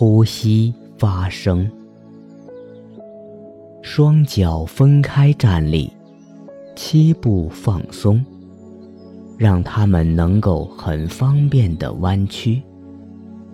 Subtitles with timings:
[0.00, 1.68] 呼吸发声。
[3.82, 5.92] 双脚分开站立，
[6.76, 8.24] 七步放松，
[9.36, 12.62] 让他们能够很方便的弯曲，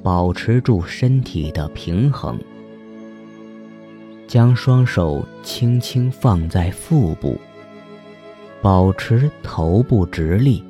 [0.02, 2.38] 保持住身体的平衡。
[4.28, 7.38] 将双手轻轻放在腹部，
[8.60, 10.62] 保持头部直立，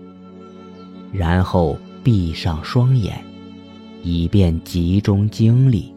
[1.11, 3.21] 然后闭上双眼，
[4.05, 5.93] 以便集中精力。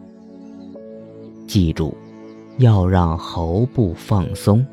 [1.46, 1.96] 记住。
[2.60, 4.66] 要让喉部放松，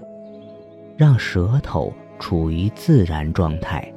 [0.96, 3.92] 让舌头处于自然状态，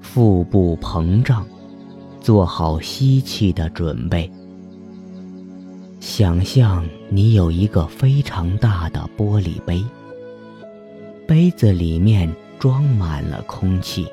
[0.00, 1.46] 腹部膨胀，
[2.18, 4.30] 做好吸气的准备。
[6.00, 9.84] 想象你有一个非常大的玻璃杯，
[11.28, 14.06] 杯子里面装满了空气，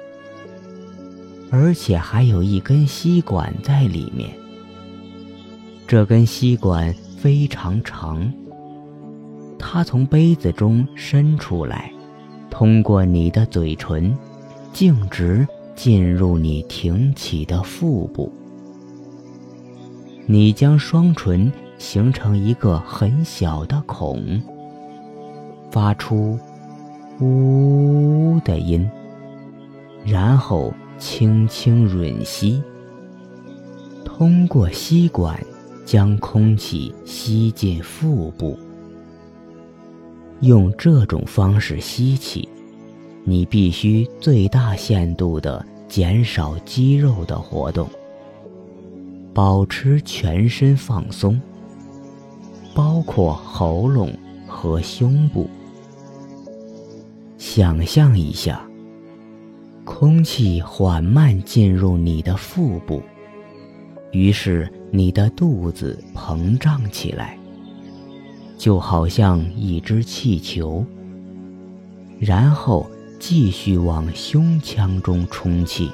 [1.49, 4.29] 而且还有一根吸管在里面。
[5.87, 6.93] 这根吸管。
[7.17, 8.31] 非常长，
[9.57, 11.91] 它从杯子中伸出来，
[12.47, 14.15] 通过你的嘴唇，
[14.71, 18.31] 径直进入你挺起的腹部。
[20.27, 24.39] 你将双唇形成一个很小的孔，
[25.71, 26.37] 发出
[27.19, 28.87] “呜”的音，
[30.05, 32.61] 然后轻轻吮吸，
[34.03, 35.39] 通过吸管。
[35.85, 38.59] 将空气吸进腹部，
[40.41, 42.49] 用这种方式吸气，
[43.23, 47.87] 你必须最大限度地减少肌肉的活动，
[49.33, 51.39] 保持全身放松，
[52.75, 54.11] 包括喉咙
[54.45, 55.49] 和胸部。
[57.37, 58.66] 想象一下，
[59.87, 63.01] 空气缓慢进入你的腹部。
[64.11, 67.39] 于是你的肚子膨胀起来，
[68.57, 70.85] 就好像一只气球。
[72.19, 72.85] 然后
[73.17, 75.89] 继续往胸腔中充气，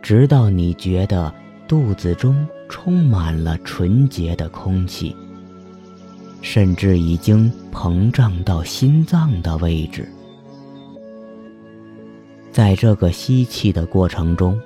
[0.00, 1.34] 直到你觉得
[1.66, 5.14] 肚子中充满了纯洁的空气，
[6.40, 10.08] 甚至已经膨胀到心脏的位置。
[12.58, 14.60] 在这个吸气的过程中。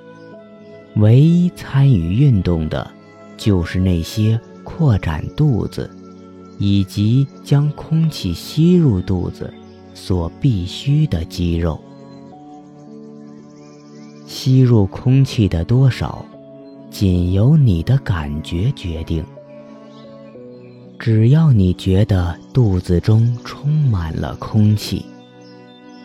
[0.95, 2.89] 唯一参与运动的，
[3.37, 5.87] 就是那些扩展肚子，
[6.57, 9.53] 以及将空气吸入肚子
[9.93, 11.79] 所必须的肌肉。
[14.25, 16.25] 吸入空气的多少，
[16.89, 19.23] 仅由你的感觉决定。
[20.97, 25.05] 只要你觉得肚子中充满了空气，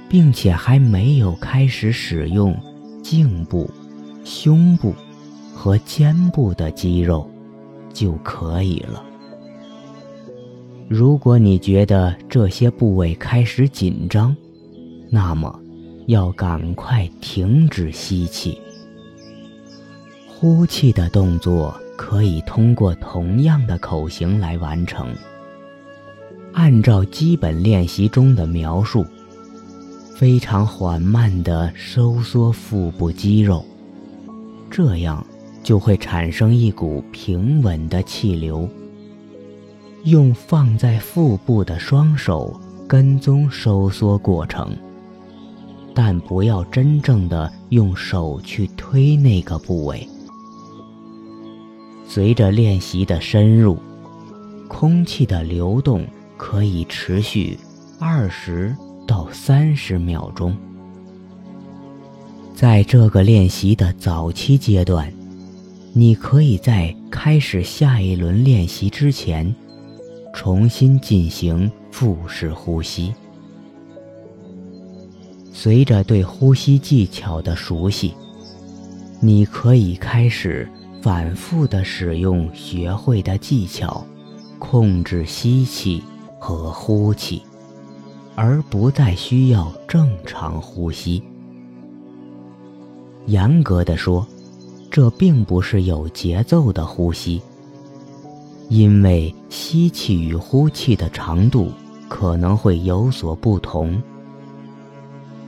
[0.09, 2.57] 并且还没有开始使用
[3.03, 3.71] 颈部。
[4.25, 4.95] 胸部
[5.55, 7.29] 和肩部的肌肉
[7.95, 9.03] 就可以了。
[10.87, 14.37] 如果你觉得这些部位开始紧张，
[15.11, 15.59] 那么
[16.09, 18.61] 要赶快停止吸气。
[20.29, 25.15] 呼气的动作可以通过同样的口型来完成。
[26.53, 29.07] 按照基本练习中的描述，
[30.19, 33.65] 非常缓慢地收缩腹部肌肉。
[34.69, 35.25] 这样
[35.63, 38.69] 就会产生一股平稳的气流。
[40.03, 44.77] 用放在腹部的双手跟踪收缩过程，
[45.95, 50.05] 但不要真正的用手去推那个部位。
[52.09, 53.79] 随着练习的深入，
[54.67, 56.05] 空气的流动
[56.37, 57.57] 可以持续
[58.01, 58.75] 二十
[59.09, 60.55] 到三十秒钟。
[62.55, 65.11] 在这个练习的早期阶段，
[65.95, 69.53] 你可以在开始下一轮练习之前，
[70.35, 73.15] 重新进行腹式呼吸。
[75.55, 78.13] 随着对呼吸技巧的熟悉，
[79.21, 80.69] 你可以开始
[81.01, 84.07] 反复的使用学会的技巧，
[84.59, 86.03] 控制吸气
[86.39, 87.43] 和呼气，
[88.41, 91.21] 而不再需要正常呼吸。
[93.27, 94.25] 严格的说，
[94.93, 97.43] 这并不是有节奏的呼吸，
[98.69, 101.73] 因为吸气与呼气的长度
[102.09, 104.01] 可能会有所不同。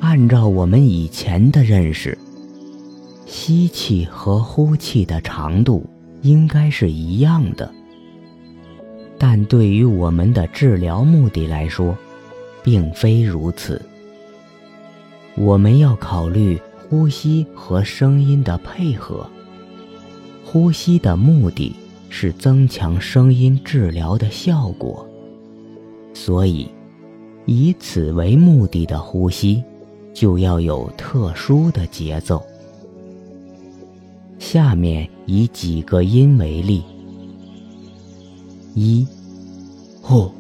[0.01, 2.19] 按照我们以前的认识，
[3.25, 5.89] 吸气和呼气的长度
[6.23, 7.73] 应该是一样的，
[9.17, 11.97] 但对于我们的治疗目的来说，
[12.63, 13.81] 并非如此。
[15.37, 16.61] 我们要考虑。
[16.91, 19.25] 呼吸和声音的配合，
[20.45, 21.73] 呼吸的目的
[22.09, 25.07] 是增强声音治疗的效果，
[26.13, 26.69] 所以
[27.47, 29.63] 以此为目的的呼吸
[30.13, 32.45] 就要有特殊的节奏。
[34.41, 36.83] 下面以几个音为例：
[38.75, 39.07] 一，
[40.03, 40.40] 呼。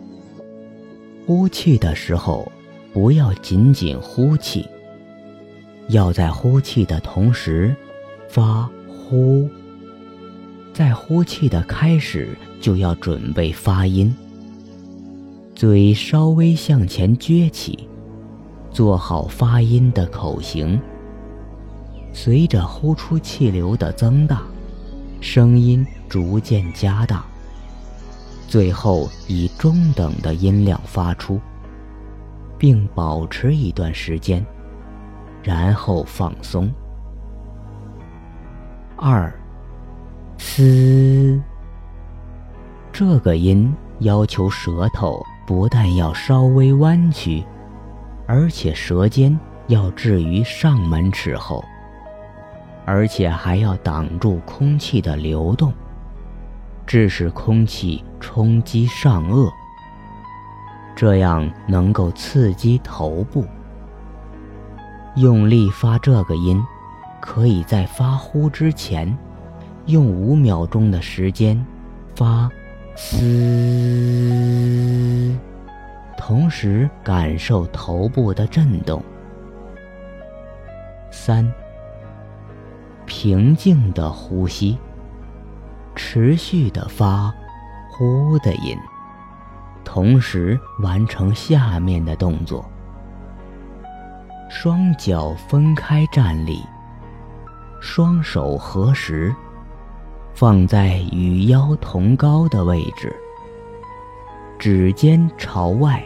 [1.30, 2.50] 呼气的时候，
[2.92, 4.68] 不要仅仅呼气，
[5.86, 7.72] 要在呼气的同时
[8.28, 9.48] 发呼。
[10.74, 14.12] 在呼气的开始就要准备发音，
[15.54, 17.88] 嘴稍微向前撅起，
[18.72, 20.80] 做好发音的口型。
[22.12, 24.42] 随着呼出气流的增大，
[25.20, 27.24] 声音逐渐加大。
[28.50, 31.40] 最后以中等的音量发出，
[32.58, 34.44] 并保持一段时间，
[35.40, 36.68] 然后放松。
[38.96, 39.32] 二，
[40.36, 41.40] 嘶，
[42.90, 47.44] 这个音要求舌头不但要稍微弯曲，
[48.26, 49.38] 而且舌尖
[49.68, 51.64] 要置于上门齿后，
[52.84, 55.72] 而且还要挡住空气的流动。
[56.90, 59.48] 致使空气冲击上颚，
[60.96, 63.44] 这样能够刺激头部。
[65.14, 66.60] 用力发这个音，
[67.20, 69.16] 可以在发呼之前，
[69.86, 71.64] 用五秒钟的时间
[72.16, 72.50] 发
[72.98, 73.20] “嘶”，
[76.18, 79.00] 同时感受头部的震动。
[81.12, 81.48] 三，
[83.06, 84.76] 平静的呼吸。
[86.12, 87.32] 持续的发
[87.88, 88.76] “呼”的音，
[89.84, 92.68] 同时完成下面的动作：
[94.48, 96.64] 双脚分开站立，
[97.80, 99.32] 双手合十，
[100.34, 103.14] 放在与腰同高的位置，
[104.58, 106.02] 指尖朝外。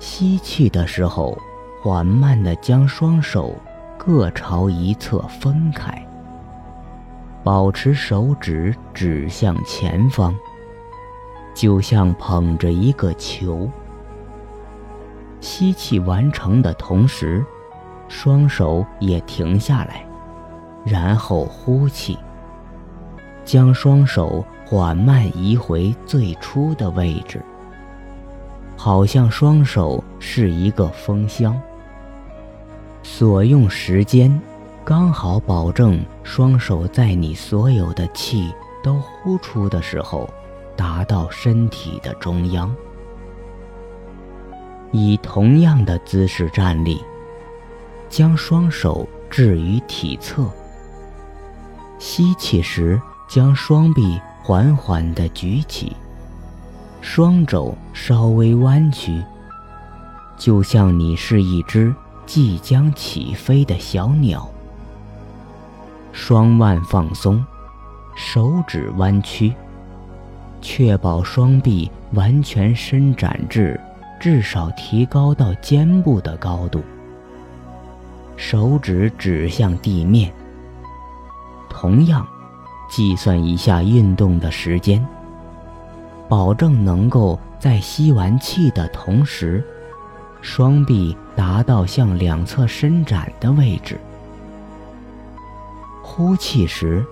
[0.00, 1.38] 吸气的时候，
[1.80, 3.54] 缓慢地将双手
[3.96, 6.04] 各朝一侧分开。
[7.46, 10.34] 保持手指指向前方，
[11.54, 13.70] 就像捧着一个球。
[15.40, 17.46] 吸气完成的同时，
[18.08, 20.04] 双手也停下来，
[20.84, 22.18] 然后呼气，
[23.44, 27.40] 将双手缓慢移回最初的位置，
[28.76, 31.56] 好像双手是一个风箱。
[33.04, 34.36] 所用时间。
[34.86, 38.54] 刚好保证双手在你所有的气
[38.84, 40.30] 都呼出的时候，
[40.76, 42.72] 达到身体的中央。
[44.92, 47.02] 以同样的姿势站立，
[48.08, 50.48] 将双手置于体侧。
[51.98, 55.96] 吸气时，将双臂缓缓地举起，
[57.00, 59.20] 双肘稍微弯曲，
[60.38, 61.92] 就像你是一只
[62.24, 64.48] 即将起飞的小鸟。
[66.18, 67.44] 双腕放松，
[68.16, 69.52] 手指弯曲，
[70.62, 73.78] 确保双臂完全伸展至
[74.18, 76.82] 至少提高到肩部的高度。
[78.34, 80.32] 手指指向地面。
[81.68, 82.26] 同样，
[82.88, 85.06] 计算一下运动的时间，
[86.30, 89.62] 保证能够在吸完气的同时，
[90.40, 94.00] 双臂达到向两侧伸展的位置。
[96.16, 97.04] 呼气时，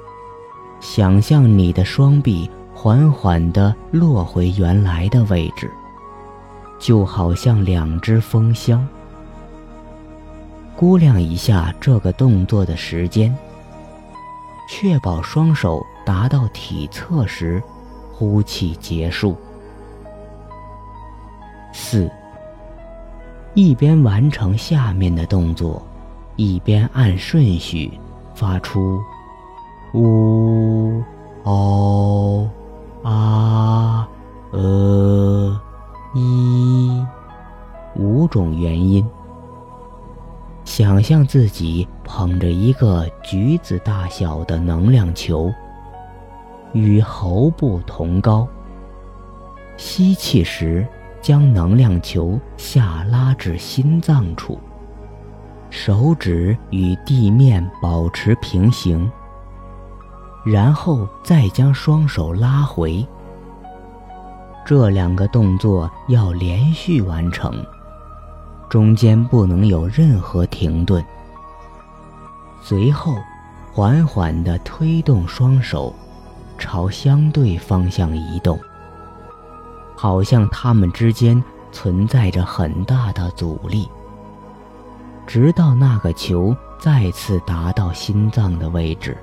[0.80, 5.70] 想象你的双臂缓缓地落回原来的位置，
[6.78, 8.88] 就好像两只风箱。
[10.75, 13.37] 估量一下这个动作的时间，
[14.70, 17.62] 确保双手达到体侧时，
[18.11, 19.37] 呼气结束。
[21.75, 22.11] 四，
[23.52, 25.87] 一边完成下面的动作，
[26.37, 27.92] 一边按顺序。
[28.35, 29.00] 发出
[29.95, 31.03] “呜、
[31.45, 32.50] 哦、
[33.03, 34.09] 啊、
[34.50, 35.61] 呃、
[36.14, 37.05] 一”
[37.97, 39.07] 五种元音。
[40.64, 45.53] 想象自己捧着一个橘子大小的能量球，
[46.73, 48.49] 与喉部同高。
[49.76, 50.87] 吸气时，
[51.21, 54.59] 将能量球下拉至心脏处。
[55.76, 59.11] 手指与地面保持平行，
[60.45, 63.04] 然后再将双手拉回。
[64.64, 67.52] 这两个动作要连续完成，
[68.69, 71.04] 中间不能有任何停顿。
[72.62, 73.16] 随后，
[73.73, 75.93] 缓缓地推动双手，
[76.57, 78.57] 朝相对方向移动，
[79.97, 83.88] 好像他们之间存在着很大的阻力，
[85.26, 89.16] 直到那个球再次达到心脏的位置。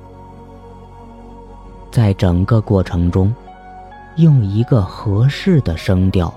[1.90, 3.34] 在整个过程中，
[4.16, 6.34] 用一个合适的声调。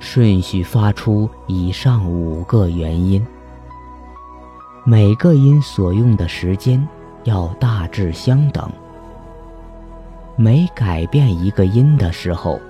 [0.00, 3.26] 顺序发出以上五个元音，
[4.84, 6.86] 每个音所用的时间
[7.24, 8.70] 要大致相等。
[10.36, 12.60] 每改变一个音的时候，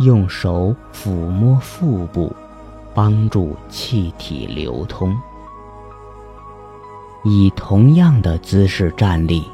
[0.00, 2.30] 用手抚摸腹部，
[2.92, 5.16] 帮助气体流通。
[7.28, 9.44] 以同样的姿势站立，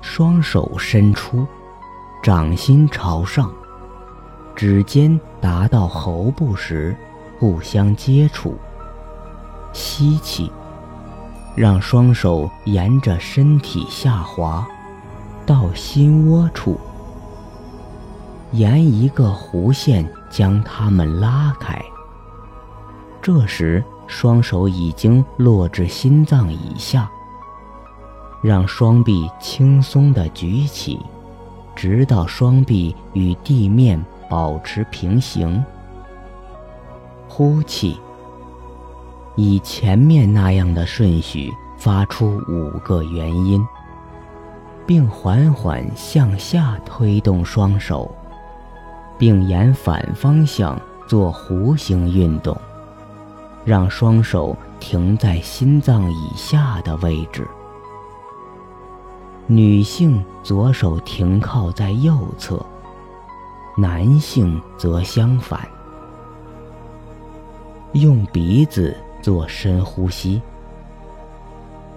[0.00, 1.46] 双手伸出，
[2.22, 3.52] 掌心朝上。
[4.56, 6.96] 指尖达到喉部时，
[7.38, 8.56] 互相接触。
[9.74, 10.50] 吸气，
[11.54, 14.66] 让双手沿着身体下滑，
[15.44, 16.80] 到心窝处，
[18.52, 21.78] 沿一个弧线将它们拉开。
[23.20, 27.10] 这时，双手已经落至心脏以下。
[28.42, 31.00] 让双臂轻松地举起，
[31.74, 34.04] 直到双臂与地面。
[34.30, 35.60] 保持平行。
[37.28, 37.98] 呼气，
[39.34, 43.60] 以前面那样的顺序发出五个元音，
[44.86, 48.08] 并缓缓向下推动双手，
[49.18, 52.56] 并沿反方向做弧形运动，
[53.64, 57.46] 让双手停在心脏以下的位置。
[59.46, 62.64] 女性左手停靠在右侧。
[63.76, 65.66] 男性则相反，
[67.92, 70.42] 用鼻子做深呼吸。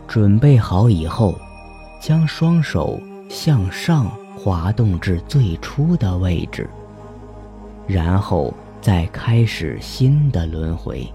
[0.07, 1.35] 准备好以后，
[1.99, 6.69] 将双手向上滑动至最初的位置，
[7.85, 11.11] 然后再开始新的轮回。